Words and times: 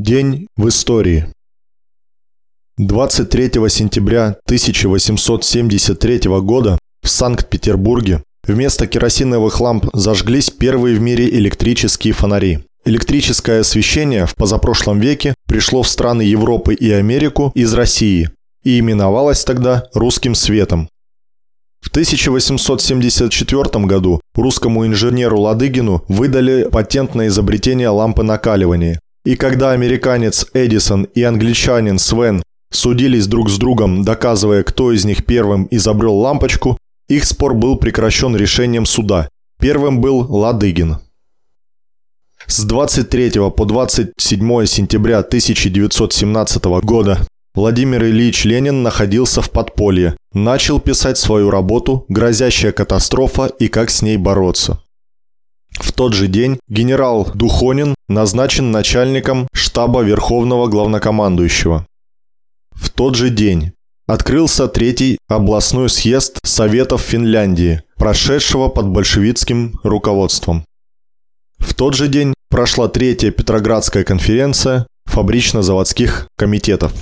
День 0.00 0.46
в 0.56 0.68
истории. 0.68 1.26
23 2.76 3.50
сентября 3.68 4.36
1873 4.44 6.20
года 6.40 6.78
в 7.02 7.08
Санкт-Петербурге 7.08 8.22
вместо 8.46 8.86
керосиновых 8.86 9.60
ламп 9.60 9.86
зажглись 9.92 10.50
первые 10.50 10.96
в 10.96 11.00
мире 11.00 11.28
электрические 11.28 12.12
фонари. 12.12 12.60
Электрическое 12.84 13.62
освещение 13.62 14.26
в 14.26 14.36
позапрошлом 14.36 15.00
веке 15.00 15.34
пришло 15.48 15.82
в 15.82 15.88
страны 15.88 16.22
Европы 16.22 16.74
и 16.74 16.92
Америку 16.92 17.50
из 17.56 17.74
России 17.74 18.30
и 18.62 18.78
именовалось 18.78 19.42
тогда 19.42 19.82
«русским 19.94 20.36
светом». 20.36 20.88
В 21.80 21.88
1874 21.88 23.84
году 23.84 24.20
русскому 24.36 24.86
инженеру 24.86 25.40
Ладыгину 25.40 26.04
выдали 26.06 26.68
патент 26.70 27.16
на 27.16 27.26
изобретение 27.26 27.88
лампы 27.88 28.22
накаливания, 28.22 29.00
и 29.28 29.36
когда 29.36 29.72
американец 29.72 30.46
Эдисон 30.54 31.04
и 31.14 31.22
англичанин 31.22 31.98
Свен 31.98 32.42
судились 32.72 33.26
друг 33.26 33.50
с 33.50 33.58
другом, 33.58 34.02
доказывая, 34.02 34.62
кто 34.62 34.90
из 34.90 35.04
них 35.04 35.26
первым 35.26 35.68
изобрел 35.70 36.16
лампочку, 36.16 36.78
их 37.10 37.26
спор 37.26 37.52
был 37.52 37.76
прекращен 37.76 38.34
решением 38.34 38.86
суда. 38.86 39.28
Первым 39.60 40.00
был 40.00 40.20
Ладыгин. 40.34 40.96
С 42.46 42.64
23 42.64 43.50
по 43.54 43.66
27 43.66 44.64
сентября 44.64 45.18
1917 45.18 46.64
года 46.82 47.18
Владимир 47.54 48.02
Ильич 48.06 48.46
Ленин 48.46 48.82
находился 48.82 49.42
в 49.42 49.50
подполье, 49.50 50.16
начал 50.32 50.80
писать 50.80 51.18
свою 51.18 51.50
работу 51.50 52.06
«Грозящая 52.08 52.72
катастрофа 52.72 53.44
и 53.58 53.68
как 53.68 53.90
с 53.90 54.00
ней 54.00 54.16
бороться». 54.16 54.80
В 55.70 55.92
тот 55.92 56.12
же 56.12 56.28
день 56.28 56.58
генерал 56.68 57.30
Духонин 57.34 57.94
назначен 58.08 58.70
начальником 58.70 59.48
штаба 59.52 60.02
Верховного 60.02 60.66
Главнокомандующего. 60.66 61.86
В 62.72 62.90
тот 62.90 63.14
же 63.14 63.30
день 63.30 63.72
открылся 64.06 64.68
третий 64.68 65.18
областной 65.28 65.90
съезд 65.90 66.38
Советов 66.42 67.02
Финляндии, 67.02 67.82
прошедшего 67.96 68.68
под 68.68 68.88
большевистским 68.88 69.78
руководством. 69.82 70.64
В 71.58 71.74
тот 71.74 71.94
же 71.94 72.08
день 72.08 72.34
прошла 72.48 72.88
третья 72.88 73.30
Петроградская 73.30 74.04
конференция 74.04 74.86
фабрично-заводских 75.06 76.28
комитетов. 76.36 76.92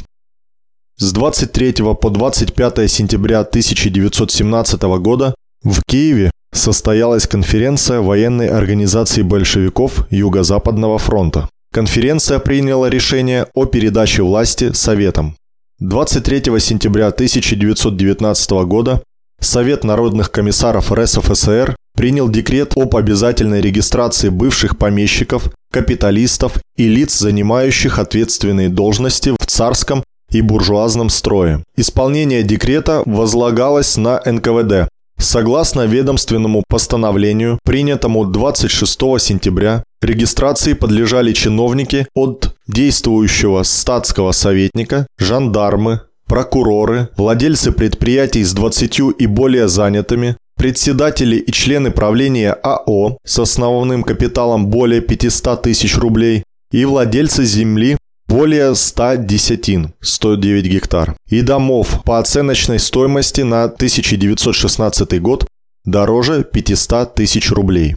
С 0.97 1.13
23 1.13 1.75
по 2.01 2.11
25 2.11 2.91
сентября 2.91 3.41
1917 3.41 4.83
года 5.01 5.35
в 5.63 5.83
Киеве 5.87 6.31
состоялась 6.57 7.27
конференция 7.27 8.01
военной 8.01 8.49
организации 8.49 9.23
большевиков 9.23 10.07
Юго-Западного 10.11 10.99
фронта. 10.99 11.49
Конференция 11.73 12.39
приняла 12.39 12.91
решение 12.91 13.47
о 13.55 13.67
передаче 13.67 14.23
власти 14.23 14.73
Советам. 14.73 15.37
23 15.79 16.59
сентября 16.59 17.09
1919 17.09 18.51
года 18.67 19.03
Совет 19.41 19.85
народных 19.85 20.31
комиссаров 20.31 20.91
РСФСР 20.91 21.77
принял 21.95 22.29
декрет 22.29 22.73
об 22.77 22.97
обязательной 22.97 23.61
регистрации 23.61 24.31
бывших 24.31 24.79
помещиков, 24.79 25.51
капиталистов 25.71 26.55
и 26.77 26.89
лиц, 26.89 27.19
занимающих 27.19 27.99
ответственные 27.99 28.71
должности 28.71 29.35
в 29.39 29.47
царском 29.47 30.03
и 30.31 30.41
буржуазном 30.41 31.11
строе. 31.11 31.63
Исполнение 31.77 32.43
декрета 32.43 33.03
возлагалось 33.05 33.97
на 33.97 34.21
НКВД, 34.25 34.89
Согласно 35.19 35.87
ведомственному 35.87 36.63
постановлению, 36.69 37.59
принятому 37.65 38.27
26 38.27 39.01
сентября, 39.19 39.83
регистрации 40.03 40.75
подлежали 40.75 41.33
чиновники 41.33 42.07
от 42.15 42.55
действующего 42.67 43.63
статского 43.63 44.33
советника, 44.33 45.07
жандармы, 45.19 46.03
прокуроры, 46.27 47.09
владельцы 47.17 47.73
предприятий 47.73 48.45
с 48.45 48.53
20 48.53 49.01
и 49.19 49.27
более 49.27 49.69
занятыми, 49.69 50.37
председатели 50.57 51.37
и 51.37 51.51
члены 51.53 51.91
правления 51.91 52.53
АО 52.53 53.19
с 53.25 53.39
основным 53.39 54.03
капиталом 54.03 54.67
более 54.67 55.01
500 55.01 55.63
тысяч 55.63 55.97
рублей 55.97 56.45
и 56.73 56.85
владельцы 56.85 57.45
земли 57.45 57.97
более 58.29 58.75
100 58.75 59.17
десятин, 59.17 59.93
109 60.01 60.67
гектар, 60.67 61.17
и 61.29 61.43
домов 61.43 62.03
по 62.05 62.19
оценочной 62.19 62.79
стоимости 62.79 63.43
на 63.43 63.65
1916 63.65 65.21
год 65.21 65.47
дороже 65.85 66.45
500 66.45 67.15
тысяч 67.15 67.51
рублей. 67.51 67.97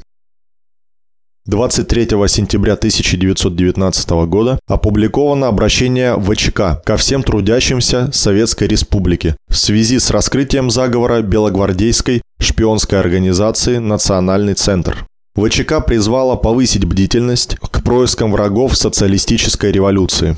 23 1.45 2.05
сентября 2.27 2.73
1919 2.73 4.09
года 4.27 4.59
опубликовано 4.67 5.47
обращение 5.47 6.15
ВЧК 6.15 6.79
ко 6.85 6.95
всем 6.95 7.23
трудящимся 7.23 8.11
Советской 8.11 8.67
Республики 8.67 9.35
в 9.47 9.57
связи 9.57 9.97
с 9.97 10.11
раскрытием 10.11 10.69
заговора 10.69 11.23
Белогвардейской 11.23 12.21
шпионской 12.39 12.99
организации 12.99 13.77
«Национальный 13.77 14.53
центр». 14.53 15.08
ВЧК 15.39 15.79
призвала 15.79 16.35
повысить 16.35 16.85
бдительность 16.85 17.55
к 17.57 17.83
проискам 17.83 18.31
врагов 18.31 18.75
социалистической 18.75 19.71
революции. 19.71 20.35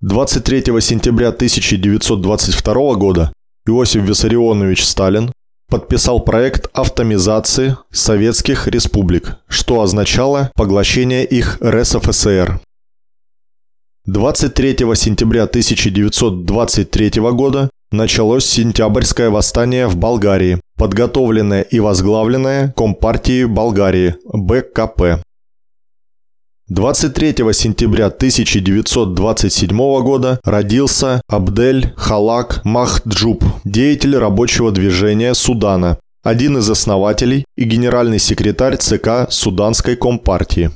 23 0.00 0.80
сентября 0.80 1.28
1922 1.28 2.94
года 2.94 3.32
Иосиф 3.66 4.02
Виссарионович 4.02 4.84
Сталин 4.84 5.32
подписал 5.68 6.20
проект 6.20 6.68
автомизации 6.72 7.76
советских 7.90 8.66
республик, 8.66 9.36
что 9.48 9.80
означало 9.80 10.50
поглощение 10.54 11.24
их 11.24 11.58
РСФСР. 11.62 12.60
23 14.06 14.76
сентября 14.94 15.44
1923 15.44 17.10
года 17.32 17.70
началось 17.94 18.44
сентябрьское 18.44 19.30
восстание 19.30 19.86
в 19.86 19.96
Болгарии, 19.96 20.60
подготовленное 20.76 21.62
и 21.62 21.80
возглавленное 21.80 22.72
Компартией 22.76 23.46
Болгарии 23.46 24.16
БКП. 24.24 25.22
23 26.68 27.34
сентября 27.52 28.06
1927 28.06 29.68
года 30.02 30.40
родился 30.44 31.20
Абдель 31.28 31.92
Халак 31.96 32.64
Махджуб, 32.64 33.44
деятель 33.64 34.16
рабочего 34.16 34.72
движения 34.72 35.34
Судана, 35.34 35.98
один 36.22 36.56
из 36.58 36.70
основателей 36.70 37.44
и 37.54 37.64
генеральный 37.64 38.18
секретарь 38.18 38.78
ЦК 38.78 39.30
Суданской 39.30 39.94
Компартии. 39.94 40.70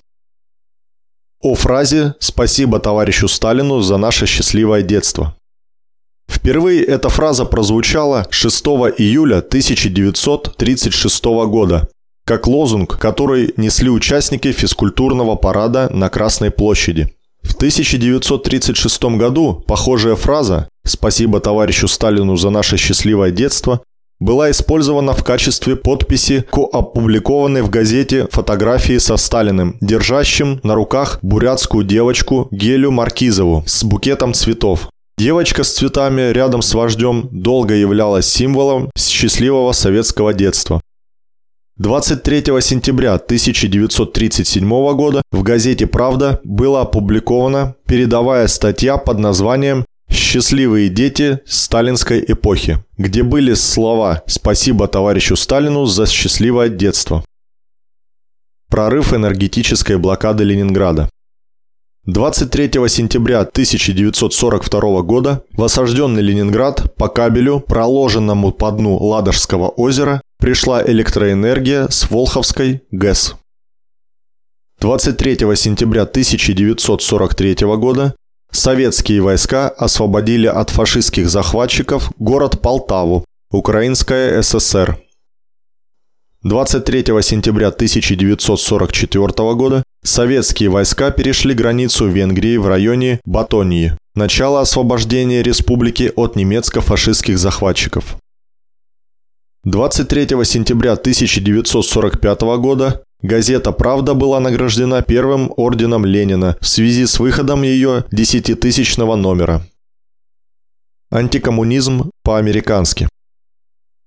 О 1.40 1.54
фразе 1.54 2.14
«Спасибо 2.18 2.80
товарищу 2.80 3.26
Сталину 3.28 3.80
за 3.80 3.96
наше 3.96 4.26
счастливое 4.26 4.82
детство». 4.82 5.37
Впервые 6.48 6.82
эта 6.82 7.10
фраза 7.10 7.44
прозвучала 7.44 8.26
6 8.30 8.64
июля 8.96 9.40
1936 9.40 11.24
года 11.46 11.88
как 12.24 12.46
лозунг, 12.46 12.96
который 12.96 13.52
несли 13.58 13.90
участники 13.90 14.50
физкультурного 14.52 15.36
парада 15.36 15.90
на 15.92 16.08
Красной 16.08 16.50
площади. 16.50 17.12
В 17.42 17.54
1936 17.54 19.04
году 19.18 19.62
похожая 19.66 20.14
фраза 20.14 20.70
«Спасибо 20.86 21.40
товарищу 21.40 21.86
Сталину 21.86 22.38
за 22.38 22.48
наше 22.48 22.78
счастливое 22.78 23.30
детство» 23.30 23.82
была 24.18 24.50
использована 24.50 25.12
в 25.12 25.22
качестве 25.22 25.76
подписи 25.76 26.46
к 26.50 26.56
опубликованной 26.56 27.60
в 27.60 27.68
газете 27.68 28.26
фотографии 28.30 28.96
со 28.96 29.18
Сталиным, 29.18 29.76
держащим 29.82 30.60
на 30.62 30.74
руках 30.74 31.18
бурятскую 31.20 31.84
девочку 31.84 32.48
Гелю 32.50 32.90
Маркизову 32.90 33.64
с 33.66 33.84
букетом 33.84 34.32
цветов. 34.32 34.88
Девочка 35.18 35.64
с 35.64 35.72
цветами 35.72 36.30
рядом 36.30 36.62
с 36.62 36.72
вождем 36.74 37.28
долго 37.32 37.74
являлась 37.74 38.28
символом 38.28 38.88
счастливого 38.96 39.72
советского 39.72 40.32
детства. 40.32 40.80
23 41.78 42.44
сентября 42.60 43.14
1937 43.14 44.68
года 44.94 45.22
в 45.32 45.42
газете 45.42 45.88
«Правда» 45.88 46.40
была 46.44 46.82
опубликована 46.82 47.74
передовая 47.84 48.46
статья 48.46 48.96
под 48.96 49.18
названием 49.18 49.84
«Счастливые 50.08 50.88
дети 50.88 51.40
сталинской 51.46 52.24
эпохи», 52.24 52.78
где 52.96 53.24
были 53.24 53.54
слова 53.54 54.22
«Спасибо 54.28 54.86
товарищу 54.86 55.34
Сталину 55.34 55.86
за 55.86 56.06
счастливое 56.06 56.68
детство». 56.68 57.24
Прорыв 58.70 59.12
энергетической 59.12 59.98
блокады 59.98 60.44
Ленинграда. 60.44 61.10
23 62.08 62.88
сентября 62.88 63.40
1942 63.40 65.02
года 65.02 65.44
в 65.52 65.62
осажденный 65.62 66.22
Ленинград 66.22 66.94
по 66.96 67.08
кабелю, 67.08 67.60
проложенному 67.60 68.50
по 68.50 68.70
дну 68.70 68.96
Ладожского 68.96 69.68
озера, 69.68 70.22
пришла 70.38 70.82
электроэнергия 70.82 71.88
с 71.88 72.10
Волховской 72.10 72.80
ГЭС. 72.92 73.34
23 74.80 75.54
сентября 75.54 76.04
1943 76.04 77.56
года 77.76 78.14
советские 78.50 79.20
войска 79.20 79.68
освободили 79.68 80.46
от 80.46 80.70
фашистских 80.70 81.28
захватчиков 81.28 82.10
город 82.18 82.62
Полтаву, 82.62 83.26
Украинская 83.50 84.40
ССР. 84.40 84.98
23 86.48 87.04
сентября 87.20 87.68
1944 87.68 89.26
года 89.54 89.82
советские 90.02 90.70
войска 90.70 91.10
перешли 91.10 91.52
границу 91.52 92.08
Венгрии 92.08 92.56
в 92.56 92.66
районе 92.66 93.20
Батонии. 93.26 93.92
Начало 94.14 94.62
освобождения 94.62 95.42
республики 95.42 96.10
от 96.16 96.36
немецко-фашистских 96.36 97.38
захватчиков. 97.38 98.16
23 99.64 100.42
сентября 100.46 100.92
1945 100.92 102.40
года 102.40 103.02
газета 103.20 103.70
«Правда» 103.70 104.14
была 104.14 104.40
награждена 104.40 105.02
первым 105.02 105.52
орденом 105.54 106.06
Ленина 106.06 106.56
в 106.62 106.66
связи 106.66 107.04
с 107.04 107.20
выходом 107.20 107.60
ее 107.60 108.06
десятитысячного 108.10 109.16
номера. 109.16 109.66
Антикоммунизм 111.10 112.10
по-американски. 112.24 113.06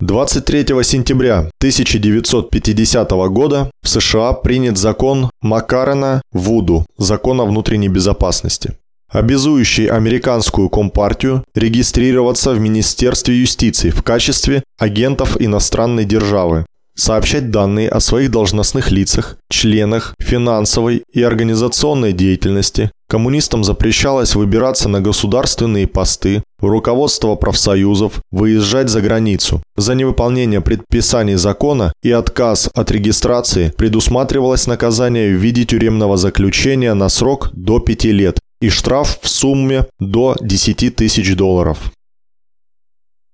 23 0.01 0.65
сентября 0.83 1.51
1950 1.59 3.12
года 3.30 3.69
в 3.83 3.88
США 3.88 4.33
принят 4.33 4.75
закон 4.75 5.30
Макарена 5.42 6.24
Вуду, 6.31 6.88
закон 6.98 7.39
о 7.39 7.45
внутренней 7.45 7.88
безопасности, 7.88 8.77
обязующий 9.12 9.86
американскую 9.86 10.69
компартию 10.69 11.44
регистрироваться 11.53 12.53
в 12.53 12.59
Министерстве 12.59 13.39
юстиции 13.39 13.92
в 13.92 14.01
качестве 14.01 14.63
агентов 14.80 15.39
иностранной 15.39 16.06
державы, 16.06 16.65
сообщать 16.95 17.51
данные 17.51 17.88
о 17.88 18.00
своих 18.00 18.31
должностных 18.31 18.89
лицах, 18.89 19.38
членах 19.51 20.15
финансовой 20.19 21.04
и 21.13 21.21
организационной 21.21 22.13
деятельности. 22.13 22.89
Коммунистам 23.07 23.63
запрещалось 23.63 24.33
выбираться 24.33 24.89
на 24.89 25.00
государственные 25.00 25.86
посты, 25.86 26.42
руководство 26.69 27.36
профсоюзов, 27.36 28.22
выезжать 28.31 28.90
за 28.90 29.02
границу. 29.02 29.62
За 29.75 29.96
невыполнение 29.96 30.62
предписаний 30.62 31.36
закона 31.36 31.94
и 32.04 32.12
отказ 32.12 32.69
от 32.74 32.92
регистрации 32.92 33.74
предусматривалось 33.78 34.68
наказание 34.68 35.36
в 35.36 35.40
виде 35.40 35.66
тюремного 35.66 36.18
заключения 36.18 36.94
на 36.94 37.10
срок 37.10 37.50
до 37.54 37.80
5 37.80 38.06
лет 38.06 38.40
и 38.62 38.69
штраф 38.69 39.19
в 39.22 39.28
сумме 39.28 39.86
до 40.00 40.36
10 40.40 40.96
тысяч 40.96 41.36
долларов. 41.36 41.92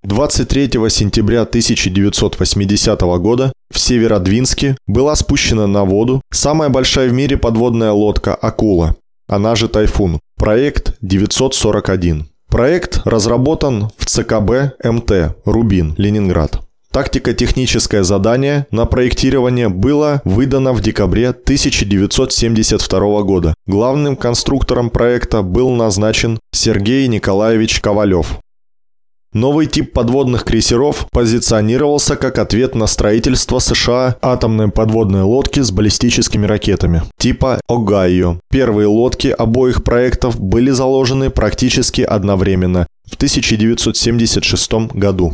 23 0.04 0.70
сентября 0.90 1.42
1980 1.42 3.02
года 3.20 3.52
в 3.70 3.80
Северодвинске 3.80 4.78
была 4.88 5.16
спущена 5.16 5.68
на 5.68 5.84
воду 5.84 6.22
самая 6.32 6.70
большая 6.70 7.10
в 7.10 7.14
мире 7.14 7.36
подводная 7.38 7.92
лодка 7.92 8.34
«Акула», 8.34 8.96
она 9.28 9.56
же 9.56 9.68
«Тайфун», 9.68 10.20
проект 10.38 10.96
941. 11.02 12.30
Проект 12.50 13.02
разработан 13.04 13.90
в 13.98 14.06
ЦКБ 14.06 14.82
МТ 14.82 15.36
«Рубин», 15.44 15.96
Ленинград. 15.98 16.62
Тактико-техническое 16.92 18.04
задание 18.04 18.68
на 18.72 18.86
проектирование 18.86 19.68
было 19.68 20.22
выдано 20.24 20.72
в 20.72 20.82
декабре 20.82 21.30
1972 21.30 23.22
года. 23.24 23.54
Главным 23.68 24.16
конструктором 24.16 24.90
проекта 24.90 25.42
был 25.42 25.72
назначен 25.72 26.40
Сергей 26.54 27.08
Николаевич 27.08 27.82
Ковалев. 27.82 28.40
Новый 29.34 29.68
тип 29.68 29.94
подводных 29.94 30.46
крейсеров 30.46 31.08
позиционировался 31.12 32.16
как 32.16 32.40
ответ 32.40 32.76
на 32.76 32.88
строительство 32.88 33.60
США 33.60 34.16
атомной 34.22 34.70
подводной 34.70 35.24
лодки 35.24 35.60
с 35.60 35.72
баллистическими 35.72 36.46
ракетами 36.46 37.04
типа 37.18 37.60
«Огайо». 37.68 38.40
Первые 38.50 38.88
лодки 38.88 39.28
обоих 39.28 39.84
проектов 39.84 40.40
были 40.40 40.72
заложены 40.72 41.30
практически 41.30 42.02
одновременно 42.02 42.88
в 43.06 43.16
1976 43.16 44.72
году. 44.94 45.34